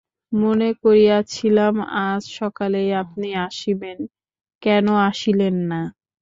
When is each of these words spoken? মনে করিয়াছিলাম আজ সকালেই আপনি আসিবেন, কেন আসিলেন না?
মনে 0.31 0.69
করিয়াছিলাম 0.83 1.73
আজ 2.07 2.23
সকালেই 2.39 2.89
আপনি 3.03 3.27
আসিবেন, 3.45 3.97
কেন 4.61 4.85
আসিলেন 5.09 5.55
না? 5.71 5.81